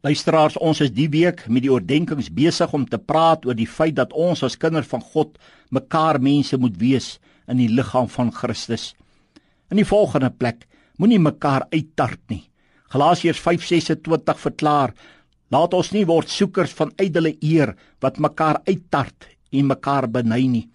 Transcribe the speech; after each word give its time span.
Luisteraars, 0.00 0.54
ons 0.56 0.78
is 0.80 0.88
die 0.96 1.10
week 1.12 1.42
met 1.52 1.60
die 1.60 1.68
oordeenkings 1.68 2.30
besig 2.32 2.70
om 2.72 2.86
te 2.88 2.96
praat 2.96 3.42
oor 3.44 3.56
die 3.56 3.68
feit 3.68 3.98
dat 3.98 4.14
ons 4.16 4.40
as 4.46 4.54
kinders 4.56 4.88
van 4.88 5.02
God 5.04 5.34
mekaar 5.76 6.16
mense 6.24 6.56
moet 6.56 6.78
wees 6.80 7.08
in 7.52 7.58
die 7.60 7.68
liggaam 7.68 8.06
van 8.08 8.30
Christus. 8.32 8.94
In 9.68 9.76
die 9.76 9.84
volgende 9.84 10.30
plek, 10.32 10.62
moenie 10.96 11.18
mekaar 11.20 11.66
uittart 11.68 12.22
nie. 12.32 12.46
Galasiërs 12.94 13.42
5:26 13.44 14.40
verklaar: 14.40 14.94
Laat 15.52 15.76
ons 15.76 15.90
nie 15.92 16.06
word 16.08 16.32
soekers 16.32 16.72
van 16.78 16.94
ydelle 16.96 17.34
eer 17.44 17.74
wat 18.00 18.16
mekaar 18.18 18.62
uittart 18.64 19.26
en 19.52 19.68
mekaar 19.68 20.08
beny 20.08 20.46
nie. 20.46 20.68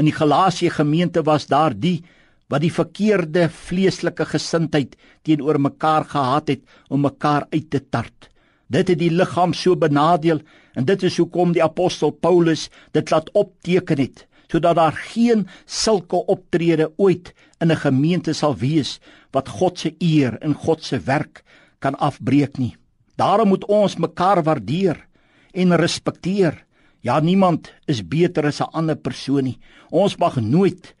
In 0.00 0.08
die 0.08 0.16
Galasië 0.16 0.70
gemeente 0.70 1.22
was 1.22 1.46
daar 1.46 1.76
die 1.76 2.00
wat 2.48 2.64
die 2.64 2.72
verkeerde 2.72 3.50
vleeslike 3.50 4.24
gesindheid 4.24 4.96
teenoor 5.22 5.60
mekaar 5.60 6.08
gehad 6.08 6.48
het 6.48 6.64
om 6.88 7.04
mekaar 7.04 7.44
uit 7.52 7.70
te 7.70 7.84
tart. 7.90 8.30
Dit 8.66 8.88
het 8.88 8.98
die 8.98 9.10
liggaam 9.10 9.52
so 9.54 9.76
benadeel 9.78 10.40
en 10.74 10.84
dit 10.84 11.02
is 11.06 11.18
hoekom 11.20 11.52
die 11.54 11.62
apostel 11.62 12.10
Paulus 12.10 12.68
dit 12.92 13.10
laat 13.10 13.30
opteken 13.32 14.02
het 14.02 14.26
sodat 14.46 14.76
daar 14.78 14.94
geen 14.94 15.48
sulke 15.66 16.20
optrede 16.30 16.92
ooit 16.96 17.32
in 17.58 17.72
'n 17.72 17.76
gemeente 17.76 18.32
sal 18.32 18.54
wees 18.56 19.00
wat 19.32 19.48
God 19.48 19.78
se 19.78 19.94
eer 19.98 20.38
en 20.38 20.54
God 20.54 20.84
se 20.84 20.98
werk 20.98 21.42
kan 21.78 21.98
afbreek 21.98 22.58
nie. 22.58 22.76
Daarom 23.16 23.48
moet 23.48 23.64
ons 23.64 23.96
mekaar 23.96 24.42
waardeer 24.42 25.06
en 25.52 25.76
respekteer. 25.76 26.64
Ja, 27.00 27.20
niemand 27.20 27.72
is 27.86 28.08
beter 28.08 28.46
as 28.46 28.60
'n 28.60 28.72
ander 28.72 28.96
persoon 28.96 29.44
nie. 29.44 29.58
Ons 29.90 30.16
mag 30.16 30.36
nooit 30.36 30.94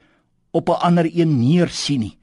op 0.50 0.68
'n 0.68 0.80
ander 0.80 1.10
een 1.14 1.38
neersien 1.38 2.00
nie. 2.00 2.18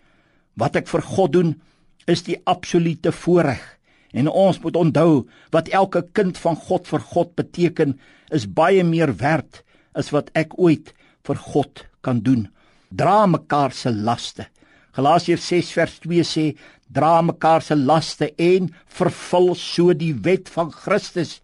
Wat 0.53 0.75
ek 0.75 0.87
vir 0.87 1.01
God 1.01 1.31
doen, 1.31 1.62
is 2.05 2.23
die 2.23 2.41
absolute 2.43 3.12
voorreg 3.12 3.79
En 4.13 4.30
ons 4.30 4.59
moet 4.62 4.76
onthou 4.77 5.26
wat 5.52 5.72
elke 5.73 6.03
kind 6.13 6.38
van 6.38 6.55
God 6.55 6.88
vir 6.88 7.05
God 7.13 7.34
beteken 7.35 7.98
is 8.31 8.45
baie 8.45 8.84
meer 8.85 9.13
werd 9.18 9.63
as 9.98 10.12
wat 10.13 10.29
ek 10.37 10.54
ooit 10.57 10.93
vir 11.26 11.40
God 11.54 11.85
kan 12.05 12.21
doen. 12.21 12.48
Dra 12.93 13.26
mekaar 13.26 13.74
se 13.74 13.91
laste. 13.91 14.48
Galasiërs 14.93 15.48
6 15.49 15.71
vers 15.74 15.96
2 16.05 16.26
sê 16.27 16.46
dra 16.93 17.21
mekaar 17.26 17.63
se 17.65 17.76
laste 17.76 18.29
en 18.37 18.70
vervul 18.99 19.54
so 19.57 19.93
die 19.98 20.13
wet 20.13 20.52
van 20.54 20.70
Christus. 20.71 21.40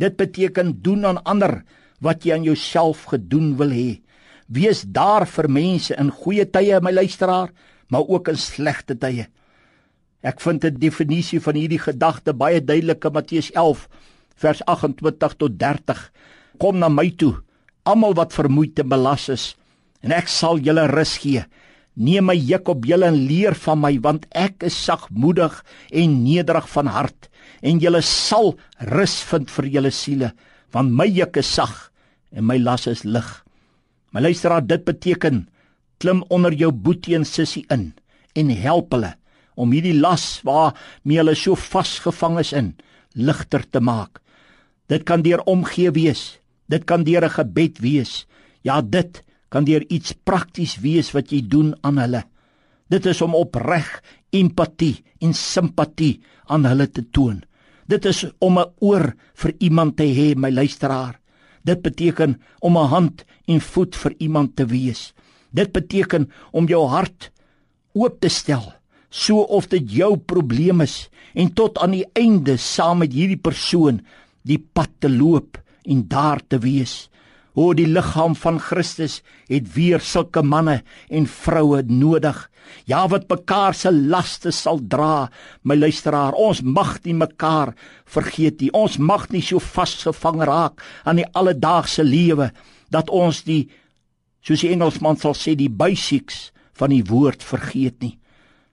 Dit 0.00 0.16
beteken 0.16 0.72
doen 0.82 1.04
aan 1.04 1.20
ander 1.28 1.60
wat 2.00 2.24
jy 2.24 2.38
aan 2.38 2.48
jouself 2.48 3.04
gedoen 3.12 3.54
wil 3.60 3.72
hê. 3.76 4.00
Wees 4.48 4.84
daar 4.84 5.26
vir 5.28 5.48
mense 5.48 5.96
in 6.00 6.12
goeie 6.12 6.44
tye, 6.48 6.80
my 6.80 6.92
luisteraar, 6.92 7.52
maar 7.88 8.08
ook 8.08 8.28
in 8.32 8.40
slegte 8.40 8.96
tye. 8.96 9.28
Ek 10.24 10.40
vind 10.40 10.64
'n 10.64 10.80
definisie 10.80 11.40
van 11.40 11.54
hierdie 11.54 11.78
gedagte 11.78 12.32
baie 12.32 12.60
duidelik 12.64 13.04
in 13.04 13.12
Matteus 13.12 13.50
11 13.52 13.88
vers 14.40 14.62
28 14.64 15.36
tot 15.36 15.58
30. 15.58 16.00
Kom 16.58 16.78
na 16.78 16.88
my 16.88 17.10
toe, 17.10 17.34
almal 17.84 18.14
wat 18.14 18.32
vermoeid 18.32 18.78
en 18.78 18.88
belas 18.88 19.28
is, 19.28 19.54
en 20.00 20.12
ek 20.12 20.28
sal 20.28 20.58
julle 20.58 20.86
rus 20.88 21.18
gee. 21.18 21.44
Neem 21.94 22.24
my 22.24 22.34
juk 22.34 22.68
op 22.68 22.86
julle 22.88 23.06
en 23.06 23.26
leer 23.28 23.54
van 23.54 23.80
my, 23.80 23.98
want 24.00 24.24
ek 24.32 24.64
is 24.64 24.84
sagmoedig 24.84 25.62
en 25.92 26.22
nederig 26.24 26.68
van 26.68 26.86
hart, 26.86 27.28
en 27.62 27.78
julle 27.78 28.00
sal 28.02 28.56
rus 28.80 29.20
vind 29.22 29.50
vir 29.50 29.64
julle 29.66 29.90
siele, 29.90 30.32
want 30.72 30.90
my 30.90 31.06
juk 31.06 31.36
is 31.36 31.46
sag 31.46 31.90
en 32.32 32.46
my 32.46 32.56
las 32.58 32.86
is 32.86 33.04
lig. 33.04 33.44
My 34.10 34.20
luisteraar, 34.20 34.66
dit 34.66 34.84
beteken 34.84 35.48
klim 35.98 36.24
onder 36.30 36.52
jou 36.52 36.72
boetie 36.72 37.14
en 37.14 37.24
sussie 37.24 37.66
in 37.70 37.92
en 38.34 38.50
help 38.50 38.90
hulle 38.92 39.14
om 39.54 39.72
hierdie 39.72 39.96
las 40.00 40.40
waarmee 40.42 41.18
hulle 41.18 41.34
so 41.34 41.54
vasgevang 41.54 42.38
is 42.38 42.52
in 42.52 42.74
ligter 43.14 43.62
te 43.70 43.80
maak. 43.80 44.20
Dit 44.90 45.06
kan 45.08 45.22
deur 45.22 45.42
omgee 45.48 45.90
wees. 45.94 46.38
Dit 46.68 46.84
kan 46.84 47.04
deur 47.04 47.24
'n 47.24 47.30
gebed 47.30 47.78
wees. 47.78 48.26
Ja, 48.62 48.82
dit 48.82 49.22
kan 49.48 49.64
deur 49.64 49.84
iets 49.88 50.12
prakties 50.12 50.80
wees 50.80 51.12
wat 51.12 51.30
jy 51.30 51.40
doen 51.48 51.74
aan 51.82 51.98
hulle. 51.98 52.24
Dit 52.88 53.06
is 53.06 53.22
om 53.22 53.34
opreg 53.34 54.02
empatie 54.30 55.04
en 55.20 55.34
simpatie 55.34 56.20
aan 56.46 56.64
hulle 56.64 56.90
te 56.90 57.04
toon. 57.10 57.42
Dit 57.86 58.04
is 58.04 58.26
om 58.38 58.58
'n 58.58 58.72
oor 58.80 59.14
vir 59.34 59.52
iemand 59.58 59.96
te 59.96 60.04
hê, 60.04 60.34
my 60.36 60.50
luisteraar. 60.50 61.20
Dit 61.62 61.82
beteken 61.82 62.40
om 62.60 62.76
'n 62.76 62.88
hand 62.88 63.24
en 63.46 63.60
voet 63.60 63.96
vir 63.96 64.14
iemand 64.18 64.56
te 64.56 64.66
wees. 64.66 65.14
Dit 65.50 65.72
beteken 65.72 66.30
om 66.50 66.66
jou 66.66 66.86
hart 66.86 67.30
oop 67.92 68.20
te 68.20 68.28
stel 68.28 68.72
so 69.14 69.46
of 69.46 69.68
dit 69.70 69.92
jou 70.00 70.16
probleem 70.18 70.82
is 70.82 71.04
en 71.38 71.52
tot 71.54 71.78
aan 71.82 71.94
die 71.94 72.06
einde 72.18 72.56
saam 72.58 73.04
met 73.04 73.14
hierdie 73.14 73.38
persoon 73.38 74.00
die 74.42 74.58
pad 74.58 74.90
te 75.02 75.10
loop 75.10 75.60
en 75.86 76.06
daar 76.10 76.40
te 76.42 76.58
wees. 76.62 77.08
O 77.54 77.70
die 77.78 77.86
liggaam 77.86 78.34
van 78.34 78.58
Christus 78.58 79.20
het 79.46 79.68
weer 79.76 80.02
sulke 80.02 80.42
manne 80.42 80.80
en 81.06 81.28
vroue 81.30 81.84
nodig. 81.86 82.38
Ja 82.90 83.04
wat 83.12 83.28
mekaar 83.30 83.76
se 83.78 83.92
laste 83.92 84.50
sal 84.50 84.80
dra, 84.90 85.28
my 85.62 85.76
luisteraar. 85.78 86.34
Ons 86.34 86.64
mag 86.64 86.96
nie 87.04 87.14
mekaar 87.14 87.74
vergeet 88.10 88.60
nie. 88.60 88.72
Ons 88.74 88.98
mag 88.98 89.28
nie 89.30 89.44
so 89.44 89.62
vasgevang 89.62 90.42
raak 90.42 90.82
aan 91.04 91.22
die 91.22 91.30
alledaagse 91.30 92.02
lewe 92.02 92.50
dat 92.90 93.10
ons 93.10 93.44
die 93.46 93.68
soos 94.44 94.60
die 94.60 94.74
Engelsman 94.74 95.16
sal 95.20 95.36
sê 95.38 95.54
die 95.56 95.70
basics 95.70 96.50
van 96.74 96.90
die 96.90 97.04
woord 97.06 97.44
vergeet 97.46 98.02
nie. 98.02 98.16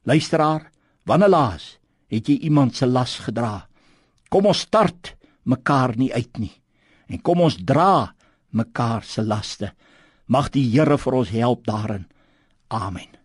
Luisteraar, 0.03 0.71
wanneer 1.05 1.29
laas 1.29 1.77
het 2.11 2.27
jy 2.27 2.39
iemand 2.47 2.75
se 2.75 2.87
las 2.89 3.19
gedra? 3.23 3.67
Kom 4.29 4.49
ons 4.49 4.65
start 4.65 5.15
mekaar 5.43 5.95
nie 5.97 6.11
uit 6.13 6.41
nie. 6.41 6.53
En 7.07 7.21
kom 7.21 7.41
ons 7.45 7.57
dra 7.57 8.13
mekaar 8.49 9.03
se 9.03 9.23
laste. 9.23 9.71
Mag 10.27 10.49
die 10.55 10.65
Here 10.71 10.97
vir 10.97 11.17
ons 11.21 11.33
help 11.35 11.65
daarin. 11.67 12.07
Amen. 12.71 13.20